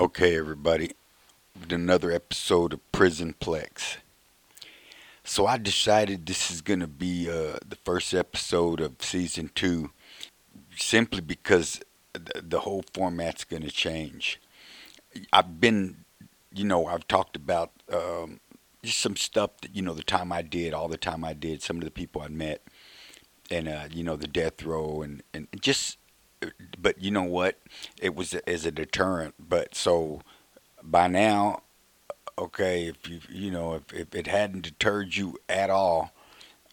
[0.00, 0.92] Okay, everybody,
[1.68, 3.98] another episode of Prison Plex.
[5.24, 9.90] So I decided this is to be uh, the first episode of season two,
[10.74, 11.82] simply because
[12.14, 14.40] th- the whole format's to change.
[15.34, 15.96] I've been,
[16.50, 18.40] you know, I've talked about um,
[18.82, 21.60] just some stuff that you know the time I did, all the time I did,
[21.60, 22.62] some of the people I met,
[23.50, 25.98] and uh, you know the death row, and and just
[26.78, 27.58] but you know what?
[28.00, 29.34] It was as a deterrent.
[29.38, 30.22] But so
[30.82, 31.62] by now,
[32.38, 36.12] okay, if you you know if, if it hadn't deterred you at all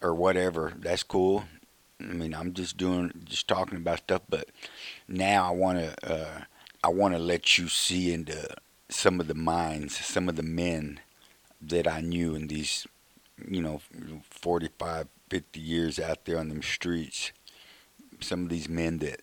[0.02, 1.44] or whatever, that's cool.
[2.00, 4.48] I mean, I'm just doing just talking about stuff, but
[5.08, 6.40] now I want to uh,
[6.82, 8.48] I want to let you see into
[8.88, 11.00] some of the minds, some of the men
[11.60, 12.86] that I knew in these
[13.46, 13.80] you know
[14.30, 17.32] 45 50 years out there on them streets
[18.20, 19.20] some of these men that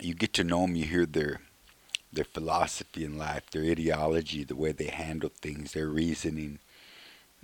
[0.00, 1.40] you get to know them, you hear their
[2.12, 6.58] their philosophy in life, their ideology, the way they handle things, their reasoning,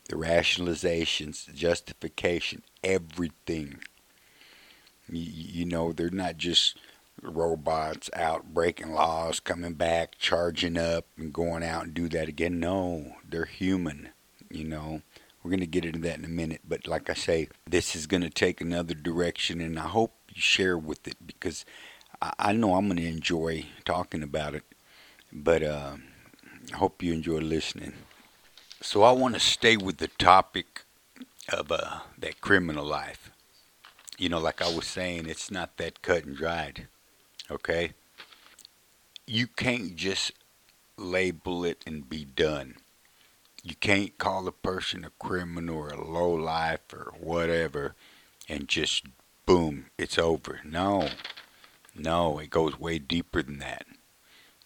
[0.08, 3.78] the rationalizations, justification, everything.
[5.10, 6.76] You, you know, they're not just
[7.22, 12.60] robots out breaking laws, coming back, charging up, and going out and do that again.
[12.60, 14.10] No, they're human.
[14.50, 15.02] You know,
[15.42, 16.60] we're going to get into that in a minute.
[16.66, 20.40] But like I say, this is going to take another direction, and I hope you
[20.40, 21.64] share with it because
[22.20, 24.64] I, know I'm going to enjoy talking about it,
[25.32, 25.96] but uh,
[26.72, 27.92] I hope you enjoy listening.
[28.80, 30.82] So I want to stay with the topic
[31.48, 33.30] of uh, that criminal life.
[34.18, 36.88] You know, like I was saying, it's not that cut and dried.
[37.50, 37.92] Okay?
[39.26, 40.32] You can't just
[40.96, 42.76] label it and be done.
[43.62, 47.94] You can't call a person a criminal or a low life or whatever
[48.48, 49.04] and just
[49.46, 50.60] boom, it's over.
[50.64, 51.08] No.
[51.98, 53.86] No, it goes way deeper than that.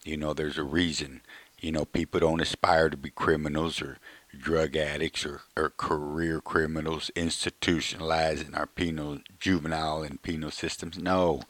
[0.03, 1.21] You know, there's a reason.
[1.59, 3.97] You know, people don't aspire to be criminals or
[4.37, 10.97] drug addicts or, or career criminals institutionalized in our penal, juvenile and penal systems.
[10.97, 11.41] No.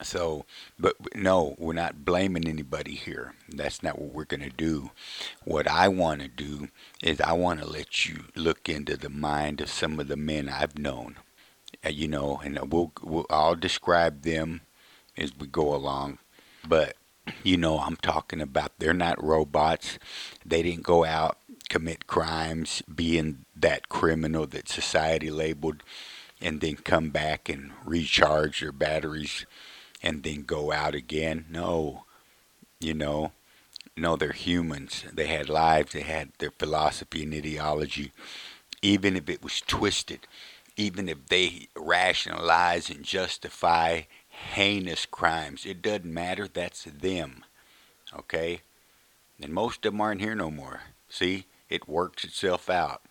[0.00, 0.46] So,
[0.78, 3.34] but no, we're not blaming anybody here.
[3.48, 4.92] That's not what we're going to do.
[5.44, 6.68] What I want to do
[7.02, 10.48] is I want to let you look into the mind of some of the men
[10.48, 11.16] I've known.
[11.84, 14.60] Uh, you know, and we'll, we'll I'll describe them
[15.18, 16.18] as we go along.
[16.66, 16.96] But
[17.44, 19.98] you know, I'm talking about they're not robots.
[20.46, 21.36] They didn't go out
[21.68, 25.82] commit crimes, being that criminal that society labeled,
[26.40, 29.44] and then come back and recharge their batteries
[30.02, 31.44] and then go out again.
[31.50, 32.04] No,
[32.80, 33.32] you know,
[33.96, 35.04] no, they're humans.
[35.12, 38.12] They had lives, they had their philosophy and ideology,
[38.80, 40.20] even if it was twisted,
[40.76, 44.02] even if they rationalize and justify
[44.54, 45.66] heinous crimes.
[45.66, 46.48] It doesn't matter.
[46.48, 47.44] That's them.
[48.16, 48.62] Okay?
[49.40, 50.82] And most of them aren't here no more.
[51.08, 51.46] See?
[51.68, 53.02] It works itself out.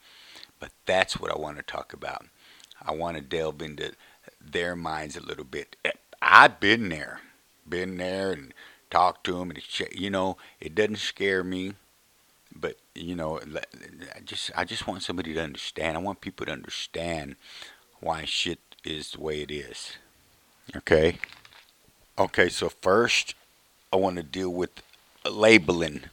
[0.59, 2.25] But that's what I want to talk about.
[2.83, 3.93] I want to delve into
[4.41, 5.75] their minds a little bit.
[6.21, 7.21] I've been there.
[7.67, 8.53] Been there and
[8.89, 9.51] talked to them.
[9.51, 9.61] And
[9.93, 11.73] you know, it doesn't scare me.
[12.55, 15.95] But, you know, I just, I just want somebody to understand.
[15.95, 17.35] I want people to understand
[17.99, 19.97] why shit is the way it is.
[20.75, 21.17] Okay.
[22.17, 23.35] Okay, so first
[23.93, 24.71] I want to deal with
[25.29, 26.03] labeling.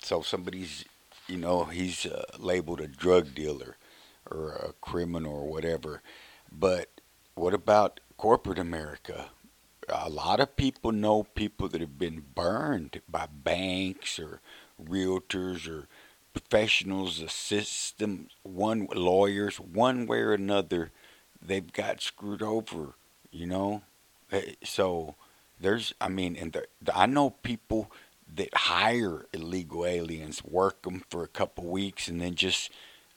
[0.00, 0.84] So somebody's,
[1.28, 3.76] you know, he's uh, labeled a drug dealer
[4.30, 6.02] or a criminal or whatever.
[6.52, 6.88] But
[7.34, 9.30] what about corporate America?
[9.88, 14.40] A lot of people know people that have been burned by banks or
[14.82, 15.88] realtors or
[16.32, 20.92] professionals, the system, one lawyers, one way or another,
[21.42, 22.94] they've got screwed over
[23.30, 23.82] you know?
[24.32, 25.14] Eh, so
[25.60, 27.90] there's i mean and the, the, i know people
[28.32, 32.70] that hire illegal aliens work them for a couple weeks and then just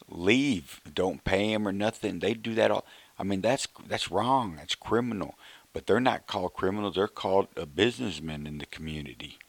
[0.09, 0.81] leave.
[0.91, 2.19] Don't pay them or nothing.
[2.19, 2.85] They do that all
[3.19, 4.55] i mean that's that's wrong.
[4.57, 5.35] That's criminal.
[5.71, 6.95] But they're not called criminals.
[6.95, 9.39] They're called a businessman in the community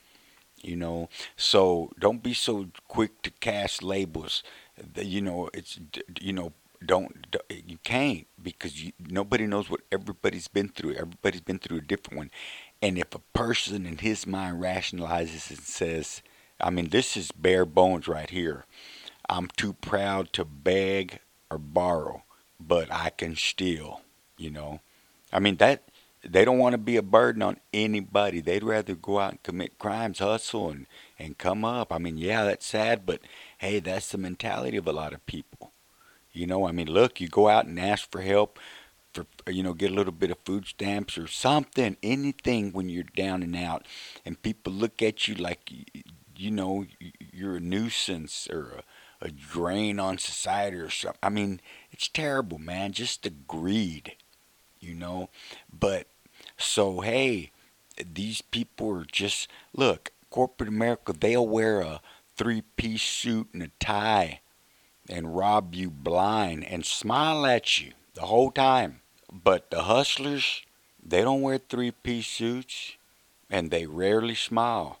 [0.61, 1.09] you know?
[1.37, 4.43] So don't be so quick to cast labels.
[4.95, 5.79] You know it's
[6.19, 6.53] you know
[6.85, 10.93] don't, don't you can't because you, nobody knows what everybody's been through.
[10.93, 12.31] Everybody's been through a different one.
[12.81, 16.21] And if a person in his mind rationalizes and says,
[16.59, 18.65] I mean, this is bare bones right here.
[19.27, 22.23] I'm too proud to beg or borrow,
[22.59, 24.01] but I can steal,
[24.37, 24.81] you know.
[25.33, 25.83] I mean, that
[26.23, 28.41] they don't want to be a burden on anybody.
[28.41, 30.87] They'd rather go out and commit crimes, hustle, and,
[31.19, 31.91] and come up.
[31.91, 33.21] I mean, yeah, that's sad, but
[33.57, 35.71] hey, that's the mentality of a lot of people.
[36.35, 38.59] You know, I mean, look, you go out and ask for help
[39.13, 43.05] for you know get a little bit of food stamps or something anything when you're
[43.15, 43.85] down and out
[44.25, 45.71] and people look at you like
[46.37, 46.85] you know,
[47.31, 48.83] you're a nuisance or
[49.21, 51.19] a, a drain on society or something.
[51.23, 51.61] I mean,
[51.91, 52.91] it's terrible, man.
[52.91, 54.13] Just the greed,
[54.79, 55.29] you know.
[55.71, 56.07] But
[56.57, 57.51] so hey,
[58.13, 60.11] these people are just look.
[60.29, 62.01] Corporate America, they'll wear a
[62.35, 64.41] three-piece suit and a tie
[65.09, 69.01] and rob you blind and smile at you the whole time.
[69.31, 70.63] But the hustlers,
[71.03, 72.95] they don't wear three-piece suits
[73.49, 74.99] and they rarely smile.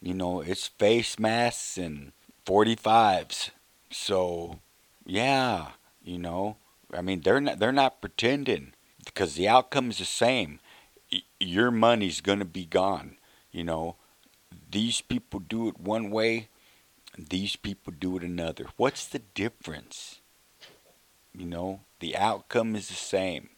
[0.00, 2.12] You know, it's face masks and
[2.46, 3.50] 45s.
[3.90, 4.60] So,
[5.04, 5.72] yeah,
[6.02, 6.56] you know,
[6.92, 8.72] I mean, they're not they're not pretending
[9.04, 10.60] because the outcome is the same.
[11.40, 13.16] Your money's going to be gone,
[13.50, 13.96] you know.
[14.70, 16.48] These people do it one way,
[17.18, 18.66] these people do it another.
[18.76, 20.20] What's the difference?
[21.34, 23.50] You know, the outcome is the same.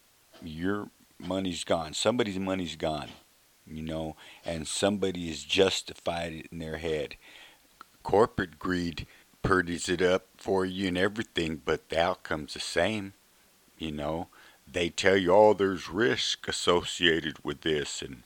[0.42, 1.94] Your money's gone.
[1.94, 3.10] Somebody's money's gone
[3.70, 7.16] you know, and somebody has justified it in their head.
[8.02, 9.06] Corporate greed
[9.42, 13.12] purdies it up for you and everything, but the outcome's the same,
[13.78, 14.28] you know.
[14.70, 18.22] They tell you, oh, there's risk associated with this, and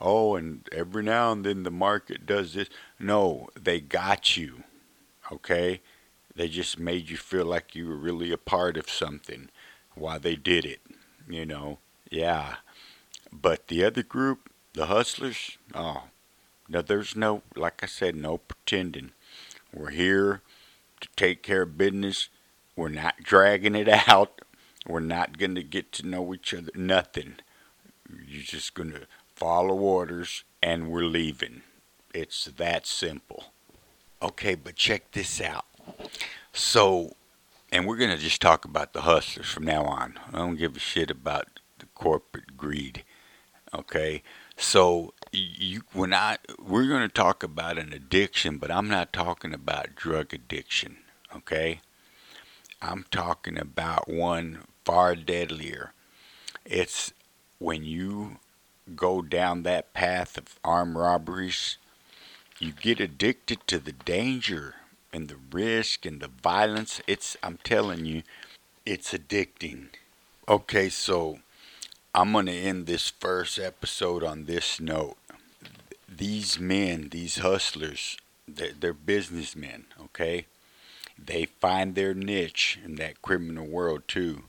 [0.00, 2.68] oh, and every now and then the market does this.
[2.98, 4.64] No, they got you,
[5.32, 5.80] okay?
[6.34, 9.48] They just made you feel like you were really a part of something
[9.94, 10.80] while they did it,
[11.28, 11.78] you know.
[12.10, 12.56] Yeah.
[13.32, 16.04] But the other group, the hustlers, oh,
[16.68, 19.12] no, there's no, like I said, no pretending.
[19.72, 20.42] We're here
[21.00, 22.28] to take care of business.
[22.76, 24.40] We're not dragging it out.
[24.86, 26.70] We're not going to get to know each other.
[26.74, 27.36] Nothing.
[28.26, 31.62] You're just going to follow orders and we're leaving.
[32.14, 33.52] It's that simple.
[34.20, 35.64] Okay, but check this out.
[36.52, 37.14] So,
[37.70, 40.18] and we're going to just talk about the hustlers from now on.
[40.32, 43.04] I don't give a shit about the corporate greed.
[43.72, 44.22] Okay?
[44.56, 49.54] So you when I we're going to talk about an addiction, but I'm not talking
[49.54, 50.98] about drug addiction,
[51.34, 51.80] okay?
[52.82, 55.92] I'm talking about one far deadlier.
[56.64, 57.12] It's
[57.58, 58.38] when you
[58.96, 61.78] go down that path of armed robberies,
[62.58, 64.74] you get addicted to the danger
[65.12, 67.00] and the risk and the violence.
[67.06, 68.22] It's I'm telling you,
[68.84, 69.88] it's addicting.
[70.48, 71.38] Okay, so
[72.14, 75.16] I'm going to end this first episode on this note.
[76.08, 78.16] These men, these hustlers,
[78.46, 80.46] they're, they're businessmen, okay?
[81.18, 84.44] They find their niche in that criminal world too.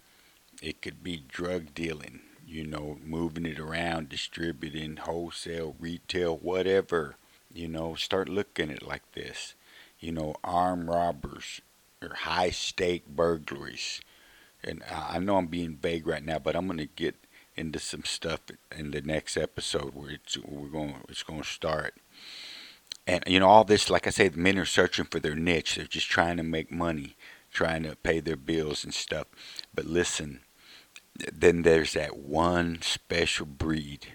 [0.62, 7.15] It could be drug dealing, you know, moving it around, distributing, wholesale, retail, whatever.
[7.54, 9.56] You know, start looking at it like this.
[10.00, 11.62] You know, armed robbers
[12.01, 14.01] or high stake burglaries.
[14.63, 17.16] And I know I'm being vague right now, but I'm going to get
[17.56, 18.40] into some stuff
[18.75, 21.96] in the next episode where it's we're going it's going to start.
[23.06, 25.75] And you know all this, like I said, men are searching for their niche.
[25.75, 27.16] They're just trying to make money,
[27.51, 29.28] trying to pay their bills and stuff.
[29.74, 30.42] But listen,
[31.16, 34.07] then there's that one special breed.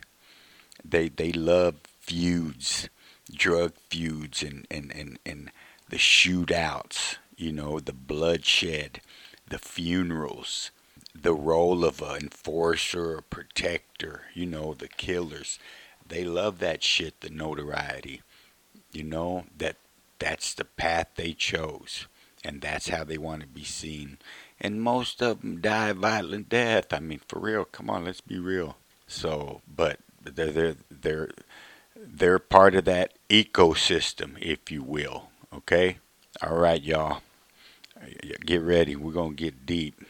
[0.84, 2.88] They they love feuds,
[3.32, 5.50] drug feuds, and and and and
[5.88, 7.16] the shootouts.
[7.36, 9.00] You know, the bloodshed,
[9.48, 10.70] the funerals
[11.14, 15.58] the role of an enforcer a protector, you know, the killers.
[16.06, 18.22] They love that shit, the notoriety.
[18.92, 19.76] You know, that
[20.18, 22.06] that's the path they chose.
[22.44, 24.18] And that's how they want to be seen.
[24.60, 26.92] And most of them die a violent death.
[26.92, 28.76] I mean, for real, come on, let's be real.
[29.06, 31.30] So, but they're they're they're
[31.96, 35.28] they're part of that ecosystem, if you will.
[35.54, 35.98] Okay?
[36.42, 37.20] All right, y'all.
[38.44, 38.96] Get ready.
[38.96, 40.04] We're going to get deep.